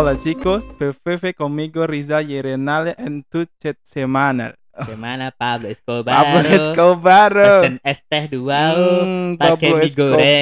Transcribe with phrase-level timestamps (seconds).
[0.00, 0.64] Hola chicos,
[1.04, 4.56] perfecto conmigo Rizal y Renale en tu chat semanal.
[4.88, 6.24] Gimana Pablo Escobar?
[6.24, 7.32] Pablo Escobar.
[7.36, 10.40] Pesen es teh dua Hmm, pakai Pablo mie goreng.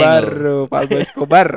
[0.71, 1.49] Pablo Escobar.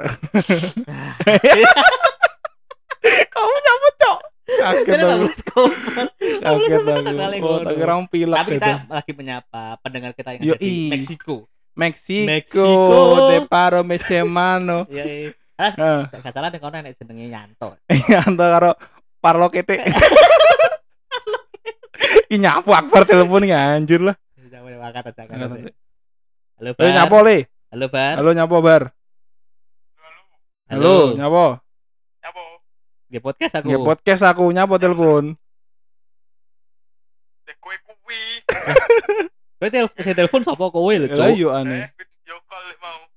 [3.06, 4.20] Kamu nyambut cok.
[4.50, 4.98] Kaget.
[4.98, 6.10] Pablo Escobar.
[6.42, 7.46] Pablo Kaget Escobar aku.
[7.46, 10.90] Oh, orang pilek Tapi kita lagi menyapa pendengar kita yang Yo, ada di i.
[10.90, 11.46] Meksiko.
[11.78, 13.30] Meksiko, Meksiko.
[13.30, 14.90] de paro me semano.
[14.90, 15.78] Iya, iya.
[15.78, 16.22] Ah, Heeh.
[16.22, 17.78] gak salah nek kono nek jenenge Yanto.
[18.26, 18.72] Anto karo
[19.18, 19.78] parlo kete.
[22.28, 24.16] Ki nyapu akbar telepon ya anjir lah.
[24.40, 24.58] Aja.
[24.64, 25.14] Angkat.
[26.58, 26.94] Halo, Eh Bar.
[26.94, 27.38] nyapo le.
[27.70, 28.16] Halo, Bar.
[28.18, 28.84] Halo nyapo bar.
[30.72, 31.60] Halo, nyapo.
[33.12, 33.68] Di podcast aku.
[33.68, 35.36] Nge podcast aku nyapo telepon.
[37.44, 38.22] Dek kowe kuwi.
[39.60, 39.68] Kowe
[40.16, 41.38] telepon sapa kowe lho, Lah Cuk?
[41.38, 41.84] yo Eh, aneh.
[41.94, 43.11] video call lek mau.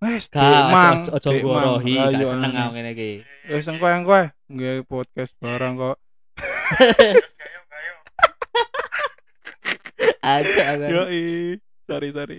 [0.00, 1.04] Wes mang.
[1.12, 3.10] ojo- Lah, gak yo seneng aku ngene iki.
[3.52, 4.16] Wes engko engko
[4.48, 5.96] nge podcast barang kok.
[10.20, 10.84] Ada aku.
[10.88, 11.02] Yo.
[11.84, 12.38] Sorry sorry.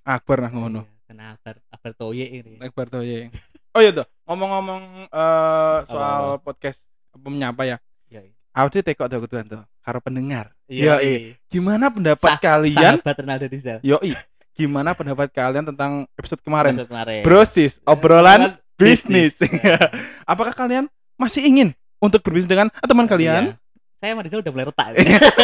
[0.00, 0.88] Akbar nah ngono.
[1.04, 1.58] Kenapa?
[1.68, 2.56] Apa toye ini?
[2.56, 3.28] Akbar ya.
[3.70, 7.76] Oh iya tuh, ngomong-ngomong eh, soal podcast apa menyapa ya.
[8.08, 8.26] Iya.
[8.50, 10.50] Audit tekok tuh tuh tuh, karo pendengar.
[10.66, 11.38] Iya, Yo.
[11.46, 12.98] Gimana pendapat kalian?
[12.98, 13.78] Sahabat Ronaldo Rizal.
[13.86, 14.10] Yoi,
[14.60, 16.76] gimana pendapat kalian tentang episode kemarin?
[16.76, 17.20] Episode kemarin.
[17.22, 18.40] Brosis, obrolan
[18.76, 19.40] bisnis.
[19.40, 19.80] Iya.
[20.32, 20.84] Apakah kalian
[21.16, 23.52] masih ingin untuk berbisnis dengan teman kalian?
[23.52, 23.58] Iya.
[23.96, 24.88] Saya sama Rizal udah mulai retak.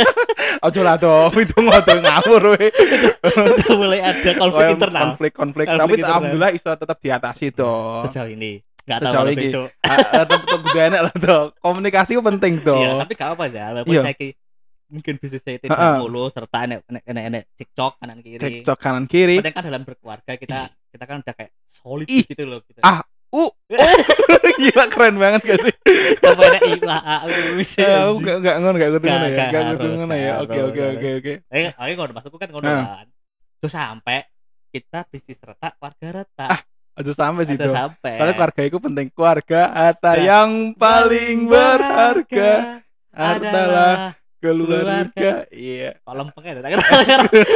[0.66, 2.72] Ojo lah dong, itu ngotot ngawur we.
[3.20, 5.02] udah mulai ada konflik Oh, internal.
[5.02, 5.66] konflik, konflik.
[5.66, 6.08] Konflik Tapi internal.
[6.10, 8.08] alhamdulillah iso tetap diatasi dong.
[8.08, 8.64] Sejauh ini.
[8.86, 9.68] Gak tahu Sejauh kalau besok.
[9.82, 11.46] Ah, Tetap tetap enak lah dong.
[11.58, 12.96] Komunikasi itu penting Iya, dong.
[13.02, 13.64] tapi gak apa ya.
[13.70, 14.02] Walaupun Iya.
[14.02, 14.16] saya
[14.86, 15.96] mungkin bisnis saya itu Heeh.
[15.98, 16.86] mulus serta enek
[17.58, 18.38] cekcok kanan kiri.
[18.38, 19.36] Cekcok kanan kiri.
[19.42, 20.58] Padahal kan dalam berkeluarga kita
[20.90, 22.24] kita kan udah kayak solid Ih.
[22.24, 22.80] gitu loh kita.
[22.82, 23.50] Ah, Uh,
[24.62, 25.74] gila keren banget gak sih?
[26.22, 27.74] Pokoknya iwa au wis.
[27.74, 29.36] Eh, Aku gak gak ngono gak kudu Gak- ngono ya.
[29.36, 30.32] gak Gak kudu harus, ngono ya.
[30.40, 31.32] Oke oke oke oke.
[31.50, 33.06] Eh, ayo ngono maksudku kan ngono kan.
[33.58, 34.18] Terus sampai
[34.70, 36.48] kita bisnis retak, keluarga retak.
[36.48, 36.60] Ah,
[36.96, 38.14] Aja sampai sih sampai.
[38.16, 39.06] Soalnya keluarga itu penting.
[39.12, 40.22] Keluarga harta Ya.
[40.32, 42.52] yang paling berharga
[43.12, 44.16] adalah
[44.54, 45.30] keluarga.
[45.48, 45.90] Iya.
[45.98, 46.52] Kok lempeng ya?
[46.62, 46.84] Tak kira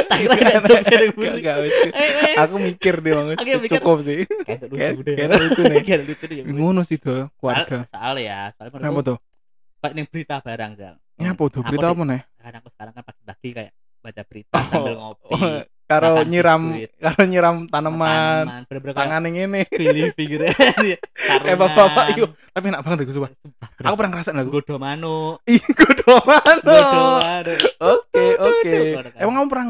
[0.09, 1.39] tak kira ada jokes yang Gak, buri.
[1.39, 1.75] gak, wis.
[1.77, 2.33] Eh, eh.
[2.35, 3.27] Aku mikir deh bang,
[3.69, 4.19] cukup sih.
[4.43, 5.15] Kayak lucu Kayak deh.
[5.15, 5.79] kayak lucu nih.
[5.85, 6.35] Kayak lucu deh.
[6.35, 6.43] ya.
[6.49, 7.77] Ngono sih tuh keluarga.
[7.87, 9.17] Soal ya, soalnya menurutku tuh?
[9.81, 10.95] kayak ning berita barang, Zal.
[11.17, 12.21] Nyapa tuh Aku berita apa nih?
[12.37, 15.29] Kan aku sekarang kan pagi-pagi kayak baca berita sambil ngopi.
[15.91, 16.61] Karo makan nyiram
[17.05, 19.61] karo nyiram tanaman, Tanaman, tangan yang ini.
[19.67, 20.45] Skrili gitu.
[21.43, 22.23] Eh bapak-bapak itu,
[22.55, 23.31] tapi enak banget aku sumpah.
[23.83, 24.49] Aku pernah ngerasain lagu.
[24.55, 24.75] godo.
[24.79, 25.13] Ih, mana?
[25.75, 27.59] Godo manuk.
[27.81, 28.75] Oke, oke.
[29.19, 29.65] Emang kamu pernah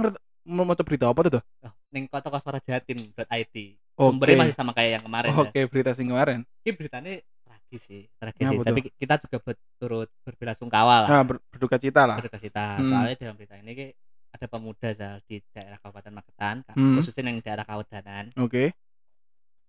[0.46, 1.32] mau mau berita apa tuh?
[1.38, 1.44] tuh?
[1.66, 3.56] Oh, ning kota koswarajatim.id.
[3.98, 4.08] Oke.
[4.10, 5.42] Sumbernya masih sama kayak yang kemarin ya.
[5.42, 6.42] Oke, berita sing kemarin.
[6.66, 7.14] Ini beritanya
[7.46, 8.58] tragis sih, tragis sih.
[8.64, 11.10] Tapi kita juga ber- turut berbelasungkawa lah.
[11.24, 12.18] Ber- berduka cita lah.
[12.18, 12.80] berduka cita.
[12.80, 12.90] Hmm.
[12.90, 13.94] Soalnya dalam berita ini
[14.42, 16.98] ada pemuda Zal, di daerah Kabupaten Magetan, Hmm.
[16.98, 18.74] khususnya yang daerah Kawedanan, Oke.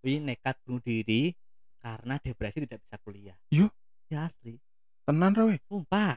[0.01, 1.37] ini nekat bunuh diri
[1.77, 3.37] karena depresi tidak bisa kuliah.
[3.53, 3.69] Yo.
[4.09, 4.57] Ya asli.
[5.05, 5.61] Tenan rawe.
[5.69, 6.17] Sumpah.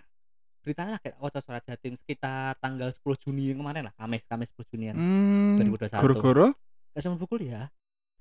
[0.63, 4.47] Beritanya lah kayak Kota Suara Jatim sekitar tanggal 10 Juni yang kemarin lah, Kamis Kamis
[4.55, 5.59] 10 Juni yang Hmm.
[5.59, 5.99] 2021.
[5.99, 6.47] Goro-goro?
[6.95, 7.67] Gak sama buku ya.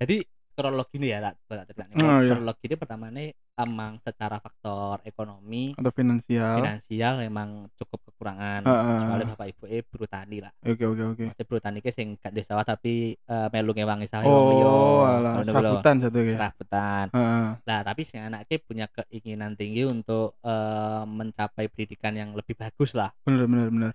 [0.02, 1.86] Jadi kronologi ini ya, tak tak.
[2.00, 2.32] Oh, iya.
[2.38, 6.58] Kronologi ini pertama nih emang secara faktor ekonomi, atau finansial?
[6.58, 8.66] finansial emang cukup kekurangan.
[8.66, 8.98] Heeh.
[9.06, 10.52] Soalnya bapak ibu e buru tani lah.
[10.66, 11.24] Oke, oke, oke.
[11.30, 14.26] Maksudnya buru tani ki sing gak sawah tapi uh, melu ngewangi sawah.
[14.26, 15.54] Oh, alah, kuwi lho.
[15.54, 16.34] serabutan satu ya.
[16.34, 17.06] Serabutan.
[17.14, 17.46] Heeh.
[17.66, 23.10] Lah, tapi si anaknya punya keinginan tinggi untuk eh, mencapai pendidikan yang lebih bagus lah.
[23.26, 23.92] Bener, bener, bener.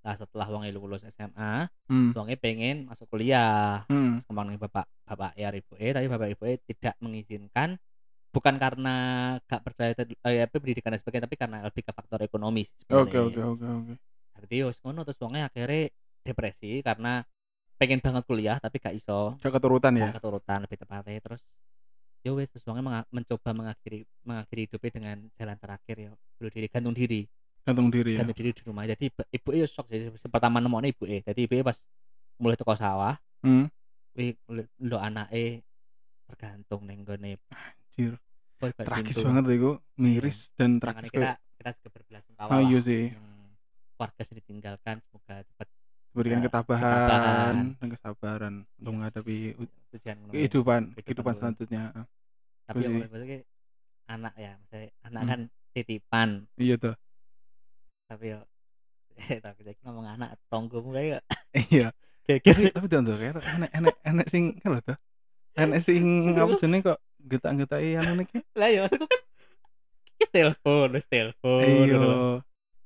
[0.00, 2.14] Lah setelah wong lulus SMA, Hmm.
[2.16, 3.84] wongnya pengen masuk kuliah.
[3.90, 4.22] Hmm.
[4.30, 7.74] kembang bapak bapak ya ibu e tapi bapak ibu e tidak mengizinkan
[8.30, 8.94] bukan karena
[9.42, 13.66] gak percaya eh, pendidikan dan sebagainya tapi karena lebih ke faktor ekonomi Oke, oke, oke,
[13.66, 13.94] oke.
[14.46, 15.90] Jadi wis ngono terus wongnya akhirnya
[16.22, 17.26] depresi karena
[17.74, 20.14] pengen banget kuliah tapi gak iso Gak keturutan ya.
[20.14, 21.42] gak keturutan lebih tepatnya terus
[22.22, 22.64] ya wis terus
[23.10, 27.26] mencoba mengakhiri mengakhiri hidupnya dengan jalan terakhir ya bunuh diri gantung diri
[27.60, 28.24] Gantung diri ya.
[28.24, 31.54] gantung diri di rumah jadi ibu- e shock sih pertama nemoknya ibu e jadi ibu
[31.54, 31.76] e pas
[32.36, 33.68] mulai teko sawah Hmm.
[34.12, 34.36] wih
[34.80, 35.64] lo anake
[36.26, 38.16] tergantung neng gone Anjir.
[38.60, 39.70] Tragis banget tuh iku.
[39.96, 43.04] Miris dan Makanya tragis kita kita juga berbelasungkawa iya sih.
[43.08, 43.28] yang
[43.94, 45.66] keluarga sudah ditinggalkan semoga cepat
[46.10, 47.54] Berikan Ya, ketabahan ketabahan.
[47.72, 48.90] dan kesabaran untuk Iya.
[48.90, 49.36] menghadapi
[49.90, 50.30] tujuan ngono.
[50.30, 51.82] kehidupan Kehidupan kehidupan selanjutnya.
[52.62, 53.38] tapi itu yang maksudnya
[54.06, 55.30] anak ya maksudnya anak Hmm.
[55.30, 55.40] kan
[55.72, 56.94] titipan Iya tuh
[58.09, 58.39] tapi yo
[59.41, 61.23] tapi saya ngomong anak tonggomu kayak
[61.71, 61.91] Iya.
[62.27, 64.97] kayak Tapi tapi tuh tuh kayak enek enek enek sing kalau tuh.
[65.55, 66.03] Enek sing
[66.35, 68.43] apa sih kok getak-getaki anu niki?
[68.59, 71.61] lah ya maksudku kan telepon, wis telepon.
[71.63, 71.99] Iya.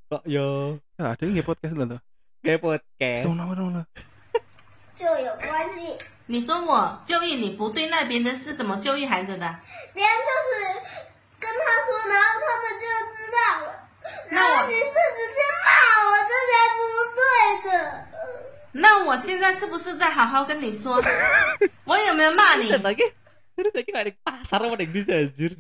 [0.09, 2.01] Kok yo Ya, ada yang nge podcast lho tuh.
[2.43, 3.23] kayak podcast.
[3.23, 3.83] Sono sono.
[4.95, 5.95] 就有关系。
[6.27, 9.45] 你说我就医你不对，那别人是怎么就医孩子的？
[9.95, 10.51] 别人就是
[11.39, 12.85] 跟他说，然后他们就
[13.15, 13.82] 知道了。
[14.31, 15.69] 那我然后你是直接骂
[16.05, 16.79] 我，这才不
[17.17, 17.21] 对
[17.65, 17.71] 的。
[18.71, 21.01] 那我现在是不是在好好跟你说？
[21.85, 22.69] 我有没有骂你？
[22.71, 23.05] lagi
[23.57, 25.51] terus lagi kayak di pasar apa di bisa anjir.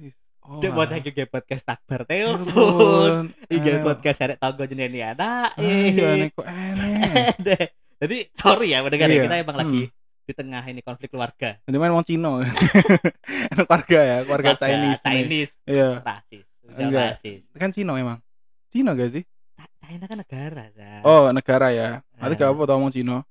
[0.49, 0.97] Oh, Dia buat alah.
[0.97, 2.47] saya kayak podcast takbar telepon.
[2.49, 3.13] Telepon.
[3.53, 5.53] Iya Eh, podcast ada tanggo jenenge ini ada.
[5.53, 7.37] Ayo, aneh kok aneh.
[7.37, 7.63] Deh.
[8.01, 9.23] Jadi sorry ya mendengar ya, Iya.
[9.29, 9.63] kita emang Hmm.
[9.67, 9.81] lagi
[10.25, 11.59] di tengah ini konflik keluarga.
[11.69, 12.41] Jadi main wong Cino.
[12.41, 15.01] Enak keluarga ya, keluarga Chinese.
[15.01, 15.05] nih.
[15.05, 15.89] Chinese Iya.
[16.01, 16.45] rasis.
[16.65, 17.09] Udah Enggak.
[17.13, 17.39] rasis.
[17.53, 18.17] Kan Cino emang.
[18.74, 19.22] Cino gak sih?
[19.86, 21.00] China kan negara, Zah.
[21.06, 22.02] Oh, negara ya.
[22.18, 22.38] Nanti Eh.
[22.42, 23.22] gak apa tau ngomong Cino.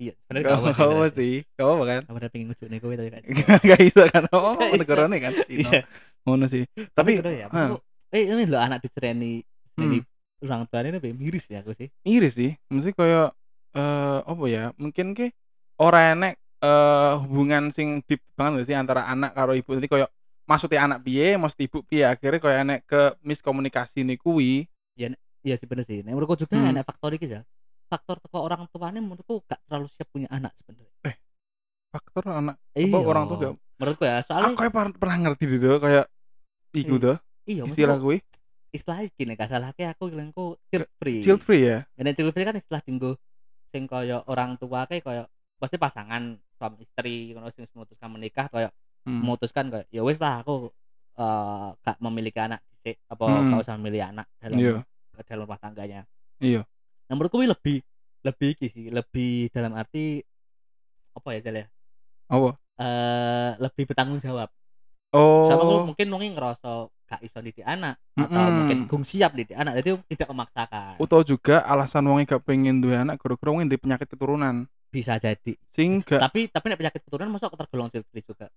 [0.00, 1.34] iya, sebenarnya Gak gak apa apa sih.
[1.54, 2.00] Gak apa kan?
[2.08, 3.22] Kamu udah pengen ngucuk nih kowe tapi kan.
[3.70, 4.22] Gak bisa kan?
[4.34, 5.62] Oh, Gak negara kan Cino.
[5.70, 5.80] Iya.
[6.26, 6.66] Ngono sih.
[6.90, 7.46] Tapi Tapi ya,
[8.10, 9.46] eh ini lo anak dicereni
[9.78, 10.02] Hmm.
[10.42, 11.88] orang tuanya ini lebih miris ya aku sih.
[12.02, 12.50] miris sih.
[12.66, 13.30] Mesti koyo
[13.72, 14.74] eh apa ya?
[14.74, 15.30] Mungkin ke
[15.78, 19.70] ora enek eh hubungan sing deep banget gak sih antara anak karo ibu.
[19.78, 20.10] Nanti koyo
[20.44, 24.66] maksudnya anak piye, maksud ibu piye akhirnya koyo enek ke miskomunikasi nih kuwi.
[25.40, 26.04] Iya sih bener sih.
[26.04, 26.68] Nah, menurutku juga Hmm.
[26.68, 27.40] ada faktor iki ya.
[27.88, 31.16] Faktor teko orang tuanya menurutku gak terlalu siap punya anak sebenarnya.
[31.90, 32.98] Faktor anak Iya.
[33.00, 36.04] orang tua gak Menurutku ya, soalnya aku ya pernah ngerti dulu kayak
[36.76, 37.02] iku Iya.
[37.02, 37.16] tuh
[37.48, 38.20] iya istilah kuwi
[38.70, 41.18] istilah iki nek gak salah kayak aku bilangku child free.
[41.24, 41.78] child free ya.
[41.96, 43.16] Dan child free kan istilah dinggo
[43.72, 45.22] sing kaya orang tua kayak kaya
[45.56, 48.68] pasti pasangan suami istri ngono sing memutuskan menikah kaya
[49.02, 49.24] Hmm.
[49.24, 50.68] memutuskan kayak ya wis lah aku
[51.16, 53.52] eh, gak memiliki anak dhisik apa Hmm.
[53.52, 54.74] gak usah anak dalam Iya.
[55.28, 56.00] dalam rumah tangganya.
[56.40, 56.64] Iya.
[57.06, 57.76] Nah, menurutku ini lebih
[58.24, 60.24] lebih iki sih, lebih dalam arti
[61.12, 61.66] apa ya Jal ya?
[62.32, 62.50] Apa?
[62.80, 64.48] Eh lebih bertanggung jawab.
[65.12, 65.44] Oh.
[65.52, 68.56] Sama mungkin mungkin ngerasa gak iso didik anak atau Mm-mm.
[68.64, 70.94] mungkin gung siap didik anak jadi tidak memaksakan.
[70.96, 74.64] Utawa juga alasan wong gak pengen duwe anak gara-gara wong ndek penyakit keturunan.
[74.88, 75.52] Bisa jadi.
[75.74, 78.48] Sing gak Tapi tapi nek penyakit keturunan masuk tergolong free juga.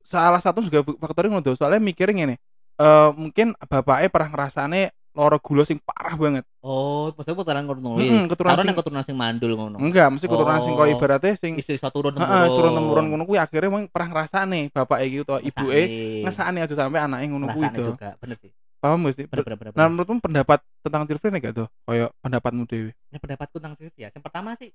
[0.00, 1.52] salah satu juga faktornya ngono.
[1.54, 2.36] Soalnya mikirnya ngene.
[2.80, 6.46] Eh mungkin bapaknya pernah ngerasane loro gula sing parah banget.
[6.62, 7.98] Oh, maksudnya keturunan ngono.
[7.98, 9.76] Mm-mm, keturunan Taruh sing keturunan sing mandul ngono.
[9.76, 10.96] enggak, mesti keturunan sing koyo Oh.
[10.96, 15.04] ibaratnya sing Istri satu turun heeh turun temurun ngono kuwi akhirnya wong pernah ngrasane bapake
[15.10, 15.82] iki utawa ibuke
[16.24, 17.94] ngesane aja sampai anaknya ngono kuwi Ngerasane tuh.
[17.98, 18.50] juga, bener sih.
[18.80, 19.24] Paham sih?
[19.28, 19.72] Bener bener bener.
[19.76, 21.68] Nah, menurutmu pendapat tentang free gak tuh?
[21.84, 22.96] Koyo pendapatmu dewe.
[23.12, 24.08] Ini pendapatku tentang ya.
[24.08, 24.70] Yang pertama sih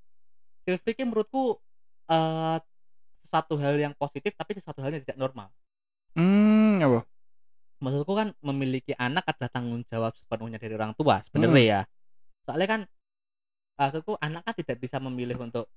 [0.62, 1.58] free ini menurutku
[2.12, 2.58] eh
[3.26, 5.48] sesuatu hal yang positif tapi sesuatu hal yang tidak normal.
[6.14, 7.02] Hmm, apa?
[7.84, 11.82] Maksudku kan memiliki anak adalah tanggung jawab sepenuhnya dari orang tua sebenarnya ya.
[12.48, 12.82] Soalnya kan
[13.76, 15.68] maksudku anak kan tidak bisa memilih untuk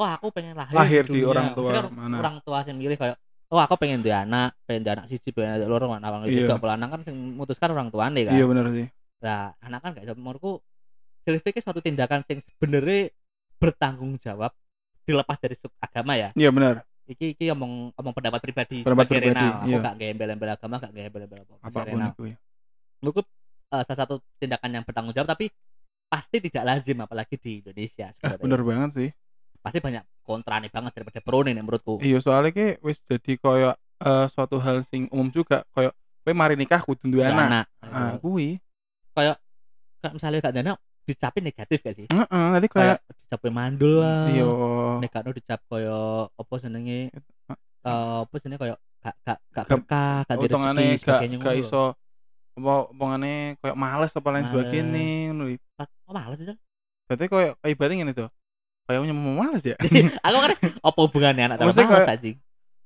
[0.00, 2.16] oh aku pengen lahir, Lahir di orang Maksudnya tua kan mana?
[2.24, 3.16] orang tua yang milih kayak
[3.52, 6.48] oh aku pengen duwe anak, pengen duwe anak siji, pengen duwe loro, anak awang Iya.
[6.48, 8.32] juga kalau anak kan sing memutuskan orang tuane kan.
[8.32, 8.86] Iya bener sih.
[9.20, 10.52] Nah, anak kan gak bisa menurutku
[11.22, 13.12] selfie suatu tindakan yang sebenarnya
[13.60, 14.50] bertanggung jawab
[15.04, 16.32] dilepas dari sub agama ya.
[16.32, 16.80] Iya bener.
[17.02, 19.52] Iki iki omong omong pendapat pribadi Pendapat sebagai pribadi, Renal.
[19.58, 19.78] Aku iya.
[19.82, 21.54] gak gembel-gembel agama, gak gembel-gembel apa.
[21.58, 22.10] sebagai Apa pun Renal.
[22.14, 22.36] itu ya.
[23.02, 23.22] Menurutku
[23.72, 25.46] eh, salah satu tindakan yang bertanggung jawab tapi
[26.06, 28.42] pasti tidak lazim apalagi di Indonesia Eh, sebenarnya.
[28.44, 29.08] bener banget sih.
[29.62, 31.98] Pasti banyak kontra nih banget daripada pro nih menurutku.
[31.98, 35.90] Iya soalnya ki wis jadi koyo eh, suatu hal sing umum juga koyo
[36.22, 37.50] kowe mari nikah kudu duwe anak.
[37.50, 37.66] anak.
[37.82, 38.62] Ah, kuwi.
[39.10, 39.42] Kayak
[40.14, 42.06] misalnya gak ada anak dicapin negatif gak sih?
[42.06, 44.26] Heeh, nanti koyo Kayak dicapin mandul lah.
[44.26, 44.46] iya.
[44.98, 47.10] nek gak no dicap koyo apa senenge
[47.82, 51.56] eh apa senenge koyo gak gak gak berkah gak di Utangane rezeki gak sebagainya gak
[51.58, 51.84] iso
[52.52, 55.44] apa opongane koyo males apa lain sebagainya ngono.
[55.44, 55.56] lho.
[55.74, 56.58] pas oh males Jon.
[57.04, 58.28] Berarti koyo kayak ibaratnya ngene tuh.
[58.82, 59.74] Kayaknya mau males ya.
[59.74, 60.52] aku kan
[60.86, 62.36] apa hubungannya anak sama males kayak- anjing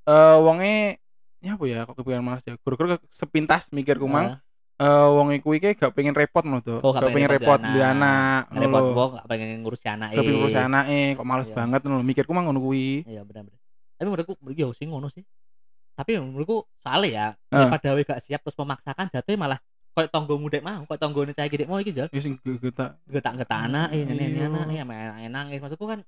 [0.06, 1.02] Eh wonge
[1.42, 2.54] ya apa ya kok kepikiran males ya.
[2.56, 4.38] Guru-guru sepintas mikir kumang
[4.76, 6.78] Eh, eh wong kuwi ki gak pengen repot ngono tuh.
[6.84, 8.52] Oh, gak pengen repot duwe anak.
[8.52, 11.56] repot wong gak pengen ngurusi anak Gak pengen ngurus anake kok males Iya.
[11.56, 12.04] banget ngono.
[12.04, 13.08] Mikirku mah ngono kuwi.
[13.08, 13.60] iya benar benar
[13.96, 15.24] tapi menurutku iya sih ngono sih
[15.96, 17.56] tapi menurutku soalnya ya Eh.
[17.56, 19.58] daripada we gak siap terus memaksakan jatuhnya malah
[19.96, 23.32] kayak tonggo mudek mau kayak tonggo saya gede mau iki jal Ya sing getak getak
[23.40, 24.52] getak anak eh ini ini Iya.
[24.52, 26.04] anak eh enak enak maksudku kan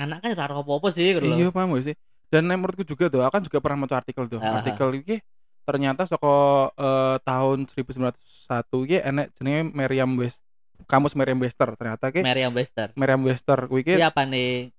[0.00, 1.96] anak kan raro apa apa sih gitu Iya paham gak sih.
[2.32, 4.40] Dan menurutku juga tuh, aku kan juga pernah maca artikel tuh.
[4.42, 5.20] Artikel iki
[5.66, 6.34] ternyata saka
[6.72, 10.40] eh, tahun 1901 iki enek jenenge Merriam West
[10.86, 14.70] kamus Merriam Webster ternyata ki Merriam Webster Merriam Webster kuwi ki Iya apa nih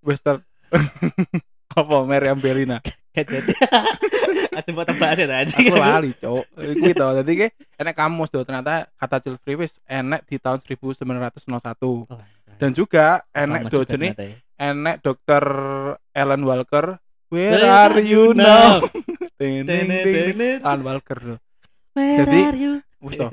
[0.00, 0.40] Webster
[1.72, 2.78] apa Merriam Bellina?
[3.14, 3.52] Gak jadi
[4.56, 7.48] Aja buat tebak aja anjing aku lali cok kuwi to dadi ki
[7.80, 11.48] enek kamus tuh ternyata kata child free wis enek di tahun 1901
[11.82, 12.04] Oh,
[12.60, 14.36] dan juga enek jenenge ternyata ya.
[14.70, 15.44] enek dokter
[16.12, 17.00] Ellen Walker.
[17.32, 18.84] Where Where are you now?
[20.62, 21.38] Alan Walker tuh.
[22.18, 22.38] Jadi,
[22.98, 23.28] wis to.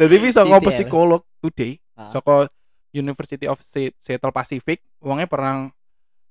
[0.00, 0.66] Wis saka CTL.
[0.66, 2.08] psikolog today, Ah.
[2.08, 2.48] saka
[2.90, 5.68] University of Se- Seattle Pacific, wongnya pernah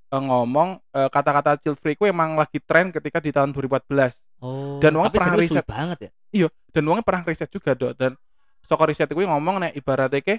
[0.07, 4.17] eh, ngomong eh, kata-kata child free ku emang lagi tren ketika di tahun 2014.
[4.39, 5.63] Oh, Dan wong tapi pernah riset.
[5.63, 6.11] banget ya.
[6.31, 7.93] Iya, dan wongnya pernah riset juga, Dok.
[7.93, 8.11] Dan
[8.59, 10.35] saka riset kuwi ngomong nek ibaratnya ke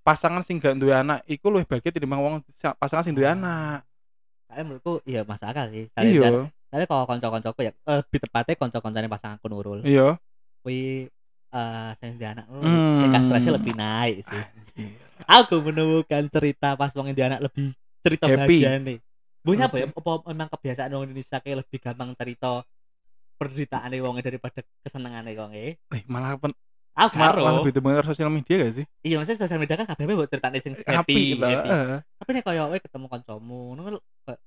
[0.00, 3.80] pasangan sing gak duwe anak iku luwih bahagia tinimbang wong sa- pasangan sing duwe anak.
[4.44, 5.88] Saya menurutku iya masuk akal sih.
[5.96, 9.78] Iya, Tapi kalau konco-koncoku ya eh, lebih tepatnya konco-koncone pasanganku nurul.
[9.86, 10.18] iya.
[10.66, 11.06] Kuwi
[11.54, 12.66] eh sing di anak Hmm.
[12.66, 14.42] Ah, tingkat stresnya lebih naik sih.
[15.30, 17.70] Aku menemukan cerita pas wong di anak lebih
[18.02, 18.58] cerita Happy.
[18.58, 18.98] bahagia nih.
[19.46, 19.86] Bunya apa ya?
[19.86, 22.66] Apa memang kebiasaan orang Indonesia kayak lebih gampang cerita
[23.38, 25.78] penderitaan wong daripada kesenangan wonge.
[25.78, 26.50] Eh, malah pen,
[26.94, 27.42] Aku malah, karo.
[27.42, 28.86] malah lebih demen sosial media gak sih?
[29.02, 31.70] Iya, maksudnya sosial media kan kabeh buat ceritane sing happy, Happy, happy.
[31.70, 31.98] eh.
[32.18, 33.94] Tapi nek koyo kowe ketemu kancamu, ngono kan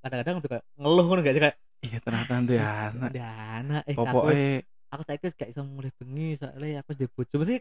[0.03, 3.09] kadang-kadang udah kayak ngeluh ngono gak kayak Iya ternyata duwe anak.
[3.11, 7.05] "Di anak eh aku wis- Pokoke aku wis gak iso mulai bengi soalnya aku di
[7.05, 7.35] bojo.
[7.37, 7.59] Mesti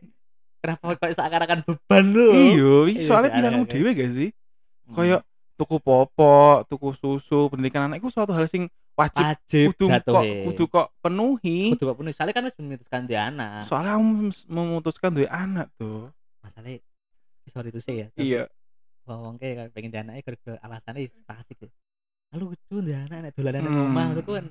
[0.58, 2.28] kenapa kok seakan-akan beban lu?
[2.32, 3.74] iya, Iya, soalnya pilihanmu ada-ada.
[3.74, 4.30] dhewe gak sih?
[4.86, 4.94] Hmm.
[4.94, 5.20] Kayak
[5.56, 10.64] tuku popok, tuku susu, pendidikan anak itu suatu hal sing wajib wajib kudu kok kudu
[10.66, 11.74] kok penuhi.
[11.74, 12.12] kudu kok penuh.
[12.12, 13.66] Soalnya kan wis memutuskan di anak.
[13.66, 16.08] Soalnya kamu mem- memutuskan duwe anak tuh.
[16.40, 16.80] Masalahnya
[17.50, 18.08] sorry itu sih ya.
[18.14, 18.42] Iya.
[19.04, 21.70] Wong kayak pengen di anaknya gara-gara alasannya asik ya.
[22.34, 23.82] Lalu lucu di anak nek dolanan Hmm.
[23.86, 24.46] omah itu kan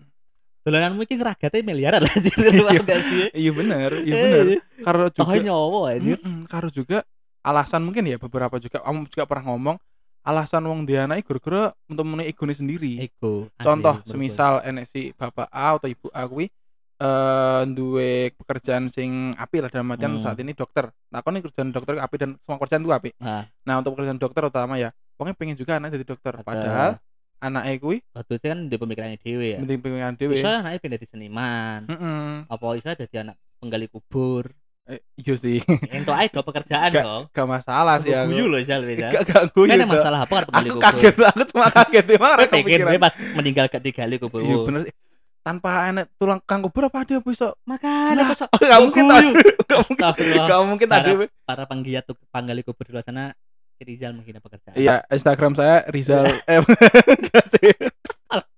[0.66, 2.82] dolanan mungkin ragatnya miliaran lah anjir Iya.
[3.04, 3.22] sih?
[3.36, 4.46] Iya bener, iya bener.
[4.82, 6.18] Karena Toh juga nyowo anjir.
[6.18, 7.06] Mm-mm, karo juga
[7.46, 9.78] alasan mungkin ya beberapa juga kamu juga pernah ngomong
[10.26, 12.98] alasan wong di anak gara-gara untuk memenuhi egone sendiri.
[12.98, 13.46] Ego.
[13.62, 16.50] Contoh semisal enek si bapak A atau ibu A kuwi
[16.96, 20.24] eh duwe pekerjaan sing apik lah dalam artian Hmm.
[20.24, 20.88] saat ini dokter.
[21.12, 23.14] Nah, ini kerjaan dokter apik dan semua pekerjaan itu apik.
[23.20, 24.90] Nah, Nah, untuk pekerjaan dokter utama ya,
[25.20, 26.34] wongnya pengen juga anaknya jadi dokter.
[26.40, 26.96] Padahal
[27.38, 29.58] anaknya kuwi waktu itu kan di pemikirannya dewe ya.
[29.60, 30.34] penting pengen dhewe.
[30.34, 31.80] Iso anaknya pengen jadi seniman.
[31.86, 32.30] Heeh.
[32.48, 34.50] Apa iso jadi anak penggali kubur.
[34.86, 35.58] Eh, iya sih.
[35.66, 37.24] Itu do pekerjaan Gak- dong.
[37.34, 38.30] Gak masalah sih aku.
[38.30, 39.10] Guyu loh Jal Beza.
[39.10, 39.66] Gak gak guyu.
[39.68, 40.86] Kan masalah apa kan penggali Aku kubur.
[40.86, 42.92] kaget, aku cuma kaget emang kepikiran.
[42.94, 44.40] gue pas meninggal gak digali kubur.
[44.40, 44.94] Iya bener sih.
[45.42, 47.54] Tanpa enek tulang kang kubur apa dia bisa?
[47.64, 49.28] Makanya Lah, kok Gak mungkin tadi.
[49.70, 50.06] Gak mungkin.
[50.06, 50.46] Astagfirullah.
[50.46, 51.10] Gak mungkin tadi.
[51.12, 53.34] Para- Para penggiat tuh penggali kubur di luar sana
[53.82, 54.76] Rizal menghina pekerjaan.
[54.76, 57.72] Iya, Instagram saya Rizal eh enggak sih.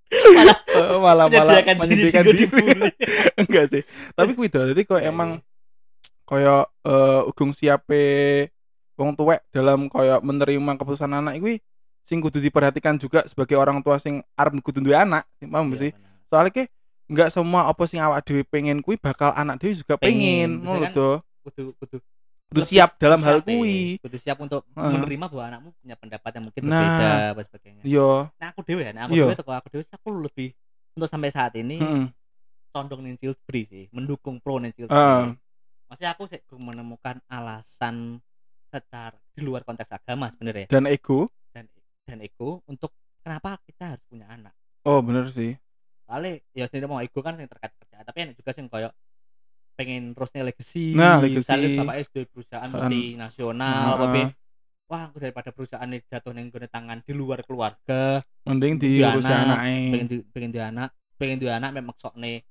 [0.08, 0.58] Malah
[1.02, 2.90] malah malah menyediakan diri diri.
[3.42, 3.82] enggak sih.
[4.14, 5.42] Tapi kuwi dadi kok Iya, emang
[6.28, 8.04] kaya eh ugung siape
[8.94, 11.62] wong tuwek dalam kaya menerima keputusan anak kuwi
[12.08, 15.92] sing kudu diperhatikan juga sebagai orang tua sing arep kudu duwe anak, paham Iya, sih?
[16.32, 16.64] Soalnya ke
[17.08, 20.62] enggak semua apa sing awak dhewe pengen kuwi bakal anak dhewe juga Pengen.
[20.62, 21.10] pengen, ngono kan to.
[21.48, 21.98] Kudu kudu
[22.48, 23.56] Kudu siap dalam hal siap, eh.
[23.60, 23.80] kuwi.
[24.00, 26.72] Kudu siap untuk menerima bahwa anakmu punya pendapat yang mungkin Nah.
[26.72, 27.82] berbeda dan sebagainya.
[27.84, 29.26] Iya, Nah aku dewe ya, nah aku Iya.
[29.28, 30.50] dewe toko aku dewe aku lebih
[30.96, 32.08] untuk sampai saat ini heeh.
[32.72, 35.28] condong nih child free sih, mendukung pro nih child Ah.
[35.28, 35.36] free.
[35.88, 38.24] Masih aku sih menemukan alasan
[38.68, 41.28] secara di luar konteks agama sebenarnya Dan ego.
[41.52, 41.68] dan
[42.04, 44.56] dan ego untuk kenapa kita harus punya anak.
[44.88, 45.60] Oh, bener sih.
[46.04, 48.96] Soalnya ya tidak mau ego kan yang terkait kerjaan, tapi ada juga sih kayak
[49.78, 50.98] pengen terusnya legacy.
[50.98, 51.46] Nah, legacy.
[51.46, 52.90] Misalnya bapak SD perusahaan Perusahaan.
[52.90, 54.22] multinasional, apa be,
[54.90, 59.58] wah aku daripada perusahaan ini jatuh gone tangan di luar keluarga, Mending Di diurus anak,
[59.62, 62.42] pengen di, pengen di anak, pengen di anak memang maksudnya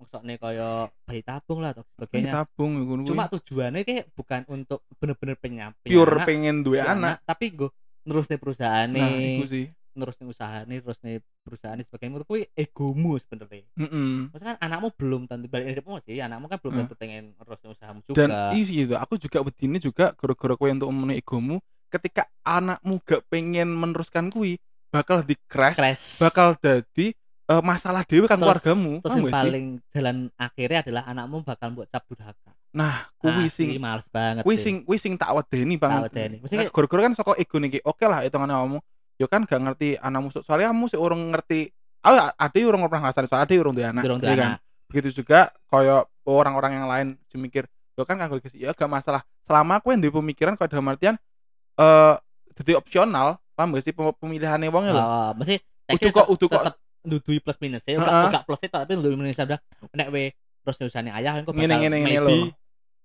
[0.00, 2.32] maksudnya kayak bayi tabung lah atau sebagainya.
[2.32, 3.10] tabung ngono kuwi.
[3.12, 7.14] Cuma tujuannya kayak bukan untuk bener-bener penyam pure anak, pengen duwe punya anak.
[7.28, 7.68] tapi gue
[8.00, 9.66] terus nih perusahaan Nah, nih, sih.
[9.92, 12.12] Terus nih usaha nih, terus nih perusahaan nih sebagainya.
[12.12, 13.64] Menurut gue egomu sebenarnya.
[13.74, 14.12] Heeh.
[14.28, 16.80] Maksudnya kan anakmu belum tentu balik hidupmu sih, anakmu kan belum Hmm.
[16.84, 18.16] tentu pengen terus usahamu juga.
[18.16, 21.56] Dan isi itu aku juga wedine juga gara-gara kowe untuk memenuhi egomu
[21.86, 24.56] ketika anakmu gak pengen meneruskan kuwi
[24.88, 26.04] bakal di crash, crash.
[26.18, 27.14] bakal jadi
[27.46, 28.92] eh, masalah dewe kan Terus- keluargamu.
[29.00, 29.42] Terus yang gak sih?
[29.42, 32.50] paling jalan akhirnya adalah anakmu bakal buat cap durhaka.
[32.70, 34.46] Nah, kuwi Asli, sing males banget.
[34.46, 34.62] kuwi sih.
[34.62, 36.06] sing kuwi sing tak wedeni banget.
[36.06, 36.38] wedeni.
[36.38, 37.82] Mesti Nah, Gara-gara kan saka ego niki.
[37.82, 38.78] Oke lah hitungane kamu.
[39.20, 41.68] Yo kan gak ngerti anakmu so- soalnya kamu sih urung ngerti
[42.00, 44.02] Ah, ada urung pernah ngasani soalnya ada urung duwe anak.
[44.02, 44.48] durung iya duwe kan?
[44.50, 44.60] anak.
[44.88, 49.20] begitu juga koyo orang-orang yang lain sing mikir yo kan kanggo legacy ya gak masalah
[49.40, 51.20] selama aku yang duwe pemikiran kok dalam artian
[51.76, 52.14] eh
[52.56, 56.62] jadi opsional paham gak sih Pem- pemilihannya wong lho Oh, mesti udah kok udah kok
[57.00, 57.96] ndudui plus minus ya.
[57.96, 59.60] Enggak enggak plus itu tapi ndudui minus udah
[59.90, 62.36] nek we terus usahane ayah kan kok bakal Ngene, ngene, ngene maybe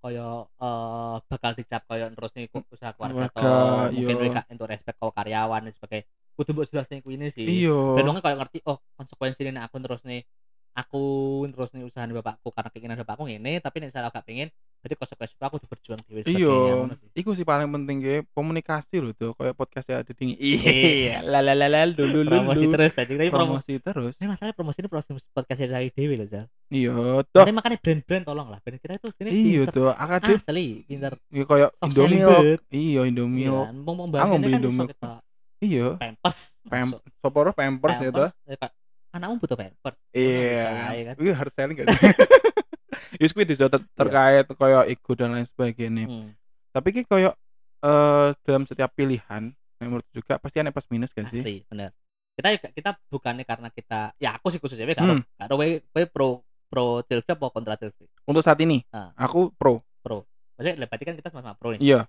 [0.05, 0.25] kaya
[0.65, 2.45] eh, bakal dicap kaya terus nih
[2.75, 6.05] usaha keluarga Keluarga, atau mungkin mereka untuk respect kau karyawan dan sebagainya.
[6.35, 7.45] Kudu mbok jelas ning kuwi sih.
[7.47, 10.21] Iya ben wong kaya ngerti oh konsekuensi ini aku terus nih
[10.75, 11.03] aku
[11.50, 14.51] terus nih usaha bapakku karena keinginan bapakku ini tapi nek saya gak pengen
[14.84, 16.55] berarti konsekuensi aku di berjuang dhewe Iya,
[16.94, 17.25] sih.
[17.25, 20.38] iku sih paling penting ge komunikasi lho tuh, kayak podcast ya ada ding.
[20.38, 24.13] Iya, la la la la dulu promosi terus tadi tapi promosi terus.
[24.22, 26.94] ini masalah promosi ini promosi podcast dari dewi loh Zal Iya,
[27.25, 27.41] toh.
[27.41, 29.74] Makanya makanya brand-brand tolong lah brand kita itu sini Iya pinter.
[29.74, 31.70] tuh, akadem asli pinter iya kayak.
[32.70, 35.17] Iya, mau mau bahas Aku ini beli kan
[35.65, 36.53] Iya, pampers
[37.24, 38.29] soporo pampers ya tuh.
[39.15, 40.51] Anakmu butuh pampers Iya.
[40.51, 40.67] Bisa,
[41.07, 41.15] kan?
[41.17, 42.00] Iya, hard selling gak sih?
[43.15, 46.03] Yus kuwi bisa ter- terkait kayak ego dan lain sebagainya.
[46.03, 46.29] Hmm,
[46.69, 47.34] Tapi ki kayak
[47.81, 51.39] eh dalam setiap pilihan menurut juga pasti ada plus minus gak sih?
[51.39, 51.91] asli bener
[52.34, 55.24] kita juga- kita bukannya karena kita ya aku sih khususnya kalau Hmm.
[55.38, 59.15] kalau we, we pro pro Chelsea apa kontra Chelsea Untuk saat ini, Ah.
[59.15, 59.79] aku pro.
[60.55, 62.00] maksudnya berarti kan kita sama-sama pro nih Iya,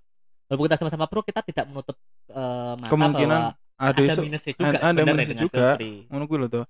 [0.46, 1.94] walaupun kita sama-sama pro kita tidak menutup
[2.28, 5.66] eh, mata Kemungkinan bahwa ada ada minusnya juga ada sebenarnya minusnya juga.
[6.08, 6.64] Ngono kuwi lho tuh.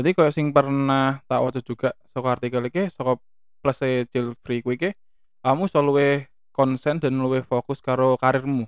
[0.00, 3.20] Jadi kayak sing pernah tak waca juga saka artikel iki saka
[3.60, 4.90] plus chill free kuwi iki
[5.44, 6.24] kamu luwih
[6.56, 8.64] konsen dan luwih fokus karo karirmu.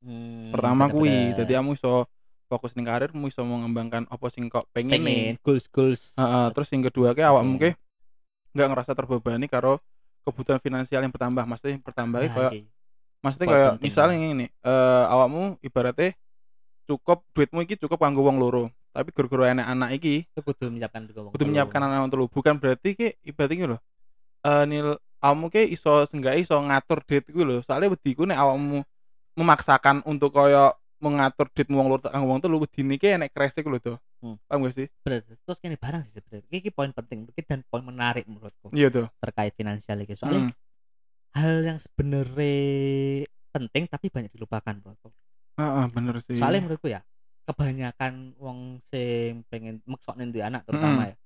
[0.00, 2.08] Hmm, Pertama kuwi, jadi kamu iso
[2.48, 5.44] fokus ning karirmu iso mengembangkan apa sing kok pengen pengen nih.
[5.44, 7.76] goals goals Heeh, terus yang kedua ki awakmu Oke.
[7.76, 9.76] ki nggak ngerasa terbebani karo
[10.24, 11.44] kebutuhan finansial yang bertambah.
[11.44, 12.60] Maksudnya yang bertambah Nah, kayak iki.
[13.20, 16.16] maksudnya kayak misalnya ini eh awakmu ibaratnya
[16.88, 18.72] cukup duitmu iki cukup kanggo wong loro.
[18.92, 22.92] Tapi gara-gara enek anak iki itu kudu menyiapkan juga kudu menyiapkan anak untuk bukan berarti
[22.92, 23.78] ki ibaratnya ki lho
[24.44, 24.88] eh nil
[25.24, 27.56] awakmu ki iso seenggaknya iso ngatur date kuwi lho.
[27.64, 28.84] Soalnya wediku nek awakmu
[29.32, 33.80] memaksakan untuk koyo mengatur date wong loro kanggo wong telu wedine ki enek kresek lho
[33.80, 34.38] tuh Hmm.
[34.46, 34.86] paham gak sih?
[35.02, 35.26] Bener.
[35.26, 36.46] Terus ini barang sih sebenarnya.
[36.46, 38.70] Ini poin penting ini dan poin menarik menurutku.
[38.70, 40.52] Iya tuh terkait finansial ini soalnya Hmm.
[41.34, 45.10] hal yang sebenarnya penting tapi banyak dilupakan menurutku.
[45.58, 46.38] Heeh, bener sih.
[46.38, 47.02] Soalnya menurutku ya
[47.42, 48.58] kebanyakan wong
[48.88, 50.68] sing pengen maksudnya duwe anak Hmm.
[50.70, 51.16] terutama ya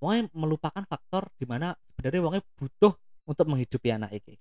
[0.00, 2.92] wongnya melupakan faktor di mana sebenarnya wongnya butuh
[3.28, 4.34] untuk menghidupi anak ini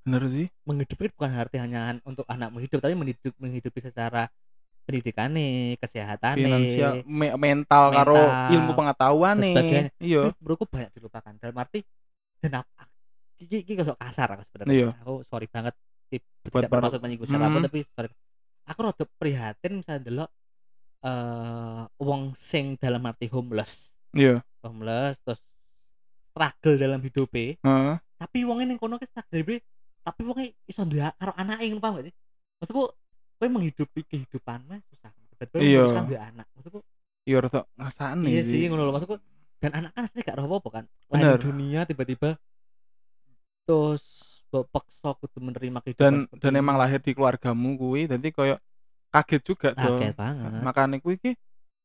[0.00, 0.46] bener sih.
[0.64, 4.32] Menghidupi bukan arti hanya untuk anak menghidup tapi menghidup, menghidupi secara
[4.88, 9.54] pendidikan nih kesehatan finansial me- mental, karo Mental, ilmu pengetahuan nih.
[10.00, 10.32] iya.
[10.40, 11.36] Menurutku banyak dilupakan.
[11.36, 11.84] Dalam arti
[12.40, 12.88] dan apa
[13.36, 14.48] iki iki kok kasar aku Iya.
[14.48, 15.74] sebenarnya aku sorry banget
[16.48, 17.66] Buat tidak bermaksud menyinggung siapa pun Hmm.
[17.68, 18.08] tapi sorry.
[18.66, 20.28] Aku rada prihatin misalnya delok
[21.00, 23.92] eh wong sing dalam arti homeless.
[24.12, 24.44] Iya.
[24.60, 25.40] Homeless terus
[26.30, 27.96] struggle dalam hidupnya heeh.
[28.20, 29.60] Tapi wongnya ning kono ki struggle
[30.00, 32.14] tapi wongnya iso duwe karo anake ngono paham gak sih?
[32.60, 32.82] Maksudku
[33.40, 35.10] kowe menghidupi kehidupan mah susah.
[35.32, 35.80] Tiba-tiba Iya.
[35.84, 36.46] memutuskan duwe anak.
[36.56, 36.80] Maksudku
[37.28, 38.62] iya rada ngrasane iya sih.
[38.68, 38.92] ngono lho.
[38.92, 39.16] Maksudku
[39.60, 40.84] dan anak kan asli gak roh apa kan?
[41.12, 42.36] Lain dunia tiba-tiba
[43.64, 44.02] terus
[44.50, 48.56] mbok paksa kudu menerima kehidupan dan dan emang lahir di keluargamu kuwi jadi koyo
[49.10, 50.50] kaget juga tuh kaget banget.
[50.62, 51.32] makanya kuwi ki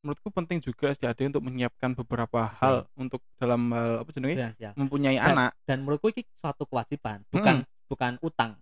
[0.05, 5.17] menurutku penting juga sih ada untuk menyiapkan beberapa hal untuk dalam hal apa jenenge mempunyai
[5.17, 5.51] Dan- anak.
[5.65, 8.53] dan menurutku ini suatu kewajiban bukan bukan utang.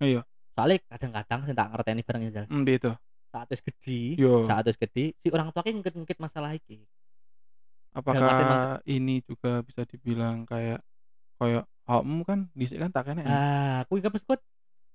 [0.00, 0.24] Iya.
[0.56, 2.92] soalnya kadang-kadang saya tak ngerti ini barangnya jalan hmm, itu?
[3.28, 6.80] Saat wis gede yo saat wis gede si orang tua ki ngungkit-ngungkit masalah iki.
[7.92, 10.80] Apakah ini juga bisa dibilang kayak
[11.36, 13.24] kayak kamu kan dhisik kan tak kene?
[13.24, 13.28] Ya?
[13.28, 14.36] ah aku ingat maksudku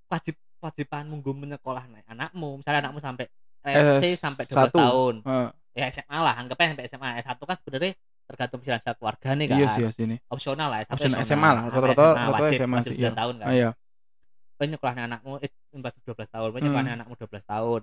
[0.10, 3.26] wajib wajiban munggu menyekolah nih anakmu misalnya anakmu sampai
[3.62, 4.78] Eh, sampai 12 satu.
[4.82, 5.48] tahun Heeh,
[5.78, 7.94] ya SMA lah anggapnya sampai SMA S1 kan sebenarnya
[8.26, 11.64] tergantung finansial keluarga nih kan iya sih ya sini opsional lah sampai Opsional, SMA, lah,
[11.70, 13.12] rata-rata- wajib, SMA wajib sih, 9 iya.
[13.14, 13.70] tahun kan ah, iya
[14.58, 16.98] Kowe nyekolahnya anakmu eh, masih 12 tahun, kowe nyekolahnya Hmm.
[17.02, 17.82] anakmu 12 tahun.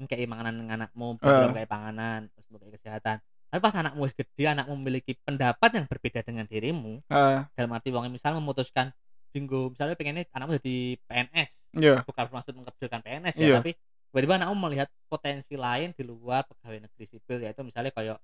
[0.00, 1.16] Ngekei panganan nang anakmu, Eh.
[1.18, 3.16] program kayak panganan, terus ngekei kesehatan.
[3.50, 7.02] Tapi pas anakmu gede, anakmu memiliki pendapat yang berbeda dengan dirimu.
[7.10, 8.94] Ah, Dalam arti wong misalnya memutuskan
[9.30, 13.70] dinggo misalnya pengennya anakmu jadi PNS, iya bukan bermaksud mengkecilkan PNS ya, tapi
[14.10, 18.18] tiba-tiba anakmu melihat potensi lain di luar pegawai negeri sipil yaitu misalnya kayak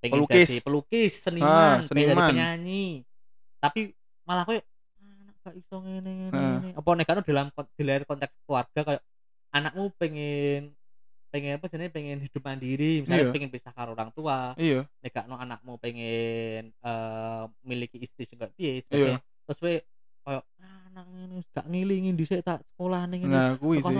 [0.00, 0.48] pengen Pelukis.
[0.48, 2.28] jadi pelukis, seniman, Ah, pengen jadi seniman.
[2.32, 2.84] penyanyi.
[3.60, 3.80] Tapi
[4.24, 4.56] malah kowe
[4.98, 6.32] anak gak iso ngene ngene.
[6.32, 6.56] Ah.
[6.56, 9.02] ngene." Apa nek kan dalam di luar konteks keluarga kayak
[9.50, 10.72] anakmu pengen
[11.30, 13.30] pengen apa sih pengen hidup mandiri misalnya Iya.
[13.30, 18.82] pengen pisah karo orang tua iya nek no anakmu pengen eh miliki istri juga piye
[18.90, 19.22] Iya.
[19.46, 19.78] terus we
[20.22, 23.96] kayak "Ah, anak ini gak ngilingin dhisik tak sekolah ning ngene nah kuwi sih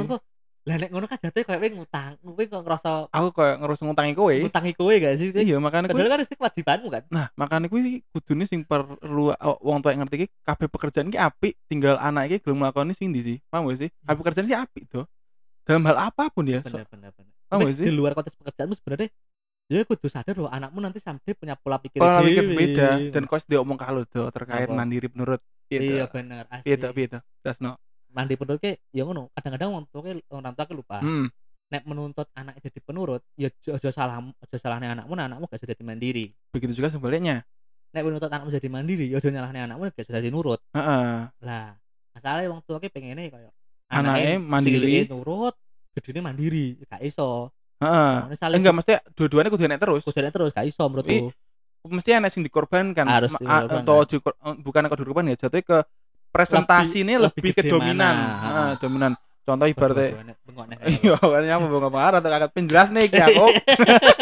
[0.61, 4.13] lah nek ngono kan jatuh kayak kowe ngutang kowe kok ngerasa aku kayak ngerus ngutangi
[4.13, 7.67] kowe ngutangi kowe gak sih iya makanya kuwi padahal kan itu kewajibanmu kan Nah, makanya
[7.73, 11.57] kuwi sih kudune sing perlu uh, wong tua yang ngerti iki kabeh pekerjaan iki apik,
[11.65, 13.37] tinggal anak iki gelem nglakoni sing ndi sih.
[13.49, 13.89] Paham gak sih?
[14.05, 15.09] Kabeh pekerjaan sih apik tuh.
[15.65, 16.61] Dalam hal apa pun ya.
[16.61, 17.87] So, bener bener bener Paham gak sih?
[17.89, 19.09] di luar konteks pekerjaanmu sebenarnya
[19.71, 23.39] ya kudu sadar bahwa anakmu nanti sampai punya pola pikir pola pikir berbeda dan kau
[23.39, 24.75] dia omong kalau tuh terkait Apa?
[24.75, 25.39] mandiri menurut
[25.73, 26.11] iya itu.
[26.11, 27.23] bener asli Piye tuh, piye tuh?
[27.41, 27.79] Dasno.
[28.11, 31.31] mandi menurut ke ya ngono kadang-kadang orang tua ke- orang tua ke lupa Hmm.
[31.71, 35.71] nek menuntut anak jadi penurut ya aja salah aja salahnya anakmu nah anakmu gak sudah
[35.71, 37.47] jadi mandiri begitu juga sebaliknya
[37.95, 41.31] nek menuntut anakmu jadi mandiri ya aja nyalahnya anakmu gak sudah jadi nurut Heeh.
[41.39, 41.79] lah
[42.11, 43.53] masalahnya wong tua ki pengennya kayak
[43.87, 45.07] Anaknya mandiri.
[45.07, 45.55] nurut
[45.95, 48.15] gedene mandiri gak iso Heeh.
[48.21, 51.31] Nah, saling enggak mesti dua-duanya kudu terus kudu terus gak iso menurutku
[51.83, 53.81] mesti enek sing dikorbankan Harus dikorbankan.
[53.81, 55.79] atau dikor- eh, bukan kok dikorban ya jatuhnya ke
[56.29, 58.37] presentasi ini Lebih- lebih, lebih ke dominan mana.
[58.39, 60.09] Heeh, dominan contoh ibaratnya
[60.95, 63.47] iya makanya apa bang marah atau kakak penjelas nih iki aku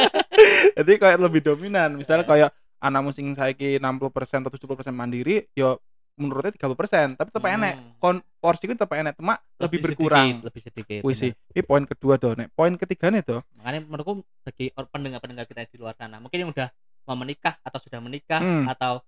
[0.79, 1.91] jadi kayak lebih dominan.
[1.95, 2.31] Misalnya Iya.
[2.31, 4.07] kayak anakmu sing saiki 60%
[4.41, 5.83] atau 70% mandiri yo
[6.15, 7.47] menurutnya 30% tapi tetap
[7.79, 7.95] Hmm.
[7.97, 11.31] kon porsi itu tetap enek cuma lebih, berkurang sedikit, lebih sedikit wih sih.
[11.31, 12.51] ini poin kedua nek.
[12.53, 16.51] Poin ketiga nih tuh makanya menurutku bagi or- pendengar-pendengar kita di luar sana mungkin yang
[16.51, 16.71] udah
[17.09, 18.69] mau menikah atau sudah menikah Hmm.
[18.69, 19.01] atau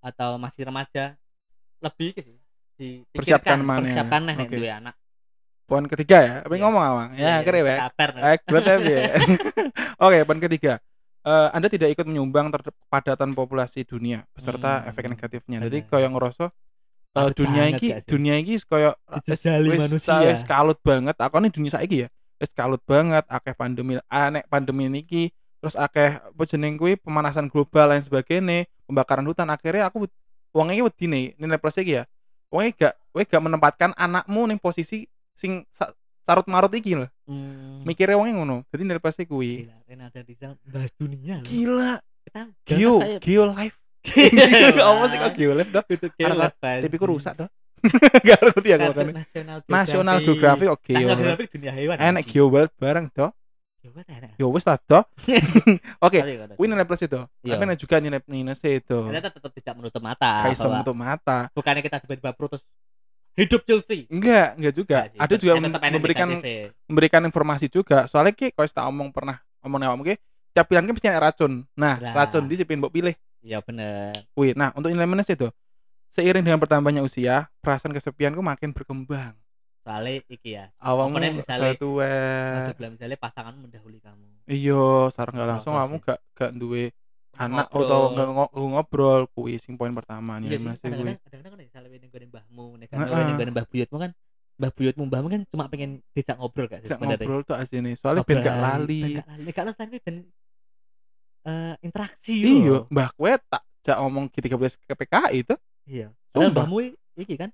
[0.00, 1.18] atau masih remaja
[1.78, 2.22] lebih ke
[2.76, 3.84] sih Persiapkan dipikirkan, mana ya.
[3.84, 4.94] persiapkan nih duwe anak
[5.66, 6.62] poin ketiga ya apa Iya.
[6.62, 7.76] ngomong awang ya keren ya.
[10.00, 10.72] Oke, poin ketiga.
[11.20, 14.88] Eh, anda tidak ikut menyumbang terhadap kepadatan populasi dunia beserta Hmm.
[14.88, 15.58] efek negatifnya.
[15.58, 15.68] Bener.
[15.68, 16.44] Jadi kayak ngerasa
[17.10, 18.02] Padet dunia iki sih?
[18.04, 20.16] dunia iki kayak Dijajali manusia.
[20.24, 21.16] wis kalut banget.
[21.16, 22.08] Aku nih dunia saiki ya.
[22.36, 25.28] Wis kalut banget akeh pandemi aneh pandemi niki
[25.60, 30.08] terus akeh apa jeneng kuwi pemanasan global lain sebagainya, pembakaran hutan akhirnya aku
[30.50, 32.04] wong iki wedine nilai plus iki ya.
[32.48, 35.04] Wong iki gak kowe gak menempatkan anakmu ning posisi
[35.36, 37.06] sing sa- sarut marut iki lho.
[37.24, 37.84] hmm.
[37.84, 38.56] Mikirnya wongnya ngono.
[38.68, 39.64] Jadi nilai plus kuwi.
[39.64, 41.46] Gila, Renata Rizal bahas dunia loh.
[41.46, 41.92] Gila,
[42.24, 43.76] kita Geo, Geo kayak-
[44.80, 45.70] Apa sih kok Geo live,
[46.56, 46.82] anjing.
[46.82, 47.48] TV ku rusak dah.
[48.28, 49.12] Gak ngerti makanya.
[49.16, 50.96] nasional National Geographic oke Geo.
[50.96, 51.24] nasional live.
[51.24, 52.22] geographic dunia hewan Enak.
[52.24, 53.30] Geo World bareng toh.
[53.80, 54.36] Enak.
[54.36, 55.04] Ya wis lah toh.
[56.04, 56.20] Oke,
[56.60, 57.16] kuwi nilai plus itu.
[57.40, 57.56] Iya.
[57.56, 58.98] Tapi ada juga nilai minus itu.
[59.08, 61.38] ternyata tetap tidak menutup mata bahwa menutup mata.
[61.56, 62.62] bukannya kita tiba-tiba terus
[63.40, 64.96] hidup Chelsea Enggak, enggak juga.
[65.00, 66.28] Enggak sih, Ada juga memberikan
[66.84, 68.04] memberikan informasi juga.
[68.04, 70.16] Soalnya ki kalau tak omong pernah omong awakmu ki
[70.52, 71.64] tiap pilihan ki mesti ada racun.
[71.72, 72.12] Nah, Lah.
[72.12, 73.16] racun di sipin mbok pilih.
[73.40, 75.48] iya bener Wih, nah untuk nilai minus itu
[76.12, 79.32] seiring dengan bertambahnya usia, perasaan kesepianku makin berkembang.
[79.80, 80.68] Soalnya iki ya
[81.24, 82.06] nih, misalnya- satu we.
[82.06, 86.84] Ada bilang misalnya pasangan mendahului kamu Iya, sarang nggak langsung kamu gak gak duwe
[87.32, 91.14] anak atau nggak ngo- ngobrol kuwi sing poin pertama iya nilai sih minus kuwi.
[91.24, 94.10] kadang-kadang kan misalnya nih gue mbahmu nih kan nih gue mbah buyutmu kan
[94.60, 98.26] mbah buyutmu mbahmu kan cuma pengen dijak ngobrol gak sih sebenarnya ngobrol tuh asini, soalnya
[98.26, 99.02] ben gak lali.
[99.16, 100.16] ben gak lali dan
[101.40, 105.54] eh, interaksi Iya, mbah kue tak jak ngomong G13 ke PKI itu.
[105.86, 106.76] iya Padahal mbahmu
[107.16, 107.48] iki kan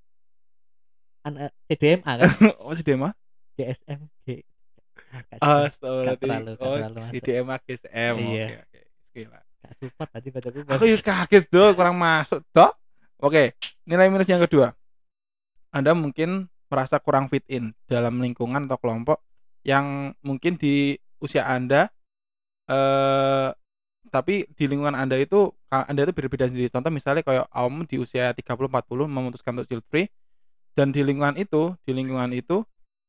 [1.27, 2.31] anak CDMA kan
[2.65, 3.11] Oh si Dema?
[3.59, 4.47] GSM G.
[5.33, 6.21] Astagfirullahaladzim.
[6.21, 7.01] terlalu- Oh, terlalu.
[7.19, 8.15] DM GSM.
[8.21, 8.47] Iya.
[8.47, 8.81] Oke, oke.
[9.13, 9.39] Gila.
[9.57, 12.71] gak support tadi bacaku Aku kaget tuh, kurang masuk toh.
[13.19, 14.77] Oke, nilai minus yang kedua.
[15.73, 19.25] Anda mungkin merasa kurang fit in dalam lingkungan atau kelompok
[19.65, 21.89] yang mungkin di usia Anda
[22.67, 23.51] eh
[24.07, 26.71] tapi di lingkungan Anda itu Anda itu berbeda sendiri.
[26.71, 30.07] Contoh misalnya kayak kamu di usia 30 40 memutuskan untuk child free
[30.77, 32.61] dan di lingkungan itu, di lingkungan itu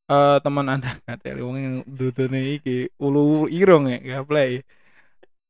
[0.07, 4.63] eh teman Anda kata wong yang dudune iki ulu irong ya, gaplay.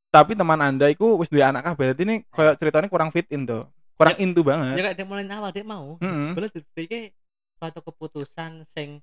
[0.10, 1.94] Tapi teman Anda itu wis duwe anak kabeh.
[1.94, 3.70] Berarti ini kayak ceritanya kurang fit in tuh.
[3.98, 4.78] Kurang Ya- into banget.
[4.78, 6.30] ya kayak dia mulai awal dia mau Mm-mm.
[6.30, 7.10] sebenarnya jadi
[7.58, 9.02] suatu keputusan sing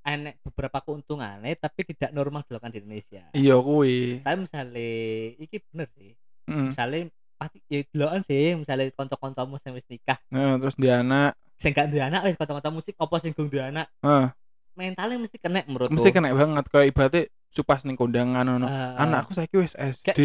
[0.00, 4.20] enek beberapa keuntungannya tapi tidak normal dilakukan di Indonesia Iya kuwi.
[4.20, 4.88] saya misalnya
[5.36, 6.12] iki bener sih
[6.48, 6.72] Heeh.
[6.72, 7.00] misalnya
[7.36, 11.88] pasti ya delokan sih misalnya konco-koncomu sing wis nikah Nah, terus dia anak sing gak
[11.88, 14.28] duwe anak wis kanca-kanca musik apa sing gong duwe anak Heeh.
[14.74, 18.66] mentalnya mesti kena menurutku mesti kena banget kayak ibaratnya supas ning kondangan ngono.
[18.66, 20.10] Eh, Anakku saiki wis SD.
[20.10, 20.18] gak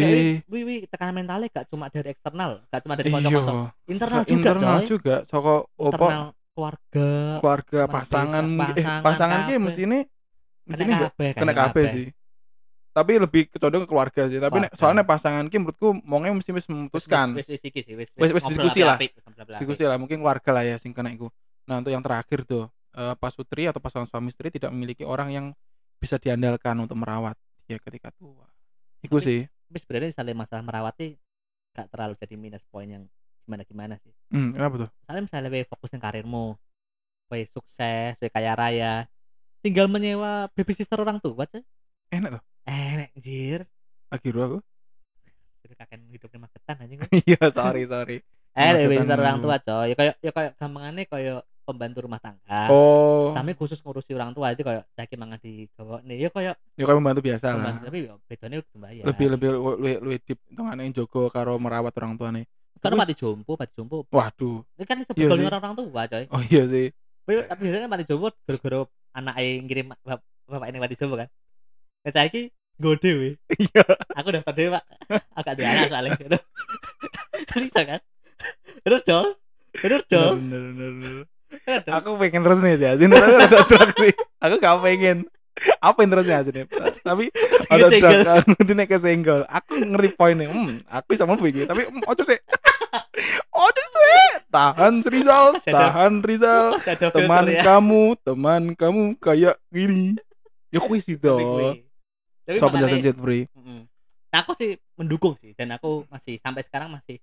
[0.46, 3.64] wi wi tekanan mentalnya gak cuma dari eksternal gak cuma dari kanca-kanca Iya.
[3.86, 9.38] internal juga internal coy juga saka opo internal keluarga keluarga pasangan mungkin- eh pasangan, pasangan
[9.46, 9.98] ki mesti ini
[10.66, 10.94] mesti ini
[11.32, 12.06] kena kabeh sih.
[13.00, 14.36] Tapi lebih kecondong ke keluarga sih.
[14.36, 17.32] Tapi nek soalnya pasangan ki menurutku mongnya mesti wis memutuskan.
[17.32, 18.96] wis wis iki sih wis Wis- wis ngobrol diskusi lah.
[19.56, 21.32] diskusi lah mungkin keluarga lah ya sing kena iku.
[21.64, 25.46] Nah, untuk yang terakhir tuh eh, pasutri atau pasangan suami istri tidak memiliki orang yang
[25.96, 28.44] bisa diandalkan untuk merawat dia ketika tua.
[29.00, 29.40] Iku Tapi- sih.
[29.64, 31.14] tapi sebenarnya misalnya masalah merawat sih
[31.70, 33.04] gak terlalu jadi minus poin yang
[33.40, 34.90] gimana gimana sih Hmm, kenapa tuh?
[34.98, 36.58] misalnya misalnya we fokus di karirmu
[37.28, 39.06] we sukses we kaya raya
[39.60, 41.62] tinggal menyewa babysitter orang tua aja
[42.10, 42.42] Enak tuh.
[42.70, 43.66] Eh anjir
[44.28, 44.58] ru aku.
[45.60, 48.16] jadi kakek hidupnya magetan aja Iya, sorry, sorry.
[48.58, 52.66] eh Magetan babysitter orang tua coy ya kayak ya kayak gampangannya kayak pembantu rumah tangga
[52.66, 53.30] Oh.
[53.30, 55.70] kami khusus ngurusi orang tua itu kayak saya mangan di
[56.02, 57.54] nih ya kayak Ya kayak membantu biasa lah.
[57.54, 61.94] pembantu tapi ya bedanya udah bayar Lebih lebih lebih lebih deep hitungane jogo karo merawat
[61.94, 62.46] orang tua nih.
[62.80, 64.64] karena mati jompo mati jompo Waduh.
[64.74, 66.86] ini kan Iya sebetulnya orang orang tua coy Oh iya sih.
[67.22, 68.78] tapi tapi biasanya kan mati jompo gara-gara
[69.12, 71.28] anak yang ngirim bap- bapak ini mati jompo kan
[72.02, 72.42] Nek saiki
[72.80, 73.36] go dhewe.
[73.52, 73.84] Iya.
[74.16, 74.84] Aku daftar dhewe, Pak.
[75.36, 76.38] Agak ada anak soalnya gitu.
[77.60, 78.00] Bisa kan?
[78.80, 79.28] Bener dong.
[79.76, 80.34] Bener dong.
[80.48, 81.24] Bener, bener, bener.
[81.84, 81.94] Dong.
[82.00, 82.90] Aku pengen terus nih ya.
[82.96, 84.14] Sini tapi ada drag sih.
[84.40, 85.18] Aku gak pengen.
[85.84, 86.62] Apa yang terusnya sini?
[87.04, 87.24] Tapi
[87.68, 88.18] ada drag.
[88.24, 89.42] Aku ngerti nek kesenggol.
[89.44, 90.48] Aku ngerti poinnya.
[90.48, 91.62] Hmm, aku bisa mlebu iki.
[91.68, 92.38] Tapi hmm, ojo sih.
[93.52, 94.26] Ojo sih.
[94.50, 96.80] Tahan Rizal, tahan Rizal.
[97.14, 97.62] Teman ya.
[97.62, 100.18] kamu, teman kamu kayak gini.
[100.74, 101.34] Ya kuis itu.
[102.50, 103.46] Tapi Coba penjelasan jet free.
[103.54, 103.86] Mm-mm.
[104.30, 107.18] Nah, aku sih mendukung sih dan aku masih sampai sekarang masih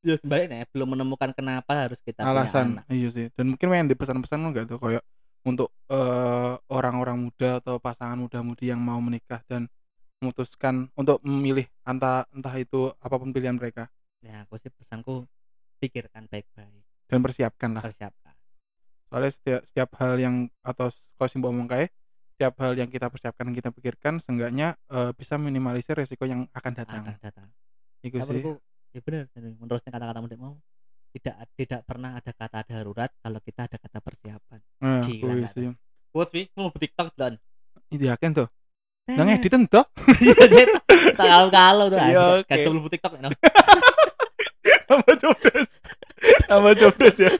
[0.00, 3.92] ya sebaliknya ya, belum menemukan kenapa harus kita alasan iya sih dan mungkin yang di
[3.92, 5.04] pesan-pesan enggak tuh kayak
[5.44, 9.68] untuk eh, orang-orang muda atau pasangan muda-mudi yang mau menikah dan
[10.18, 15.24] memutuskan untuk memilih antara entah itu apa pun pilihan mereka Ya, aku sih pesanku
[15.80, 18.32] pikirkan baik-baik, dan persiapkan lah persiapkan.
[19.08, 21.92] soalnya setiap setiap hal yang atau kalau Simbo ngomong kayak
[22.40, 26.72] setiap hal yang kita persiapkan dan kita pikirkan seenggaknya eh, bisa minimalisir resiko yang akan
[26.72, 27.48] datang Akan datang.
[28.00, 28.52] itu Ya, sih menurutku,
[28.96, 29.24] ya benar,
[29.60, 30.56] menurutnya kata-kata mudik mau
[31.12, 34.58] tidak tidak pernah ada kata darurat kalau kita ada kata persiapan.
[34.80, 35.68] nah, Gila, kuwi sih
[36.08, 37.36] Buat sih, mau TikTok dan
[37.92, 38.48] itu yakin tuh
[39.04, 39.84] nang edit entuk
[40.24, 40.64] Iya sih.
[41.12, 42.00] Kalau kalau tuh.
[42.00, 42.40] Iya.
[42.48, 43.28] Kasih dulu TikTok no.
[44.88, 45.70] sama jobdesk
[46.42, 47.32] sama jobdesk ya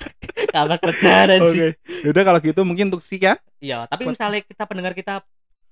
[0.48, 1.70] Kabar kerjaan Oke, sih.
[2.02, 5.20] yaudah kalau gitu mungkin untuk sekian Iya, tapi Buat- misalnya kita pendengar kita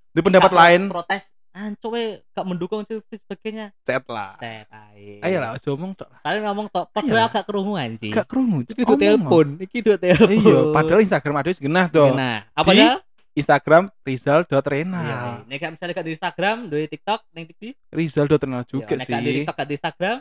[0.08, 3.72] di pendapat lain protes, anco we gak mendukung sih sebagainya.
[3.80, 4.36] chat lah.
[4.36, 5.20] Set ae.
[5.20, 6.08] Ayo lah, aja omong tok.
[6.18, 8.10] Saya ngomong tok, Ayo padahal agak kerumunan sih.
[8.10, 8.58] Gak kerungu.
[8.62, 10.28] Iki do telepon, iki do telepon.
[10.30, 12.12] Iya, padahal Instagram ada genah tuh.
[12.12, 13.00] Nah, apa Di-?
[13.34, 15.46] Instagram Iya, rizal.renal.
[15.46, 17.62] nek gak misalnya gak di Instagram, di TikTok, ning TV.
[17.88, 19.36] Rizal.renal juga Nek gak di sih.
[19.38, 20.16] TikTok, gak di Instagram,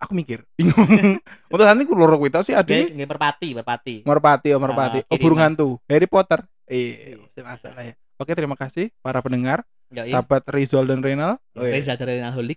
[0.00, 1.20] Aku mikir, bingung.
[1.52, 3.94] Untuk saat ini aku loro kuwi sih ada nggih nggih merpati, merpati.
[4.00, 5.04] merpati, oh merpati.
[5.04, 5.76] Ah, Oh, burung hantu.
[5.84, 6.40] Harry Potter.
[6.64, 7.42] Iya, Iya.
[7.44, 7.94] masalah ya.
[8.16, 9.60] Oke, terima kasih para pendengar,
[9.92, 10.16] Yo, iya.
[10.16, 11.36] sahabat Rizal dan Renal.
[11.52, 11.76] Oh, iya.
[11.76, 12.56] Reza dari Alholik.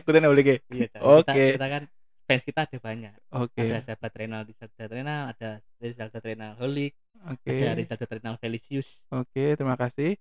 [0.00, 1.00] Aku tanya boleh Iya, Cak.
[1.00, 1.32] Oke.
[1.32, 1.82] Kita, kita kan
[2.26, 3.12] fans kita ada banyak.
[3.30, 3.60] Oke.
[3.62, 6.92] Ada sahabat Renal di sahabat Renal, ada Rizal Renal Holik,
[7.22, 7.52] Oke.
[7.52, 8.88] ada Rizal Renal Felicius.
[9.12, 10.16] Oke, terima kasih.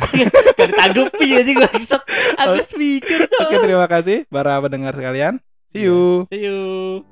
[0.00, 2.02] Gak ditanggapi aja gue maksud.
[2.40, 2.62] Aku Oke.
[2.64, 3.20] speaker.
[3.26, 5.42] Oke, terima kasih para pendengar sekalian.
[5.72, 6.26] See you.
[6.32, 7.04] See you.